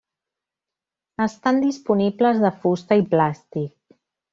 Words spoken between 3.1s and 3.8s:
plàstic.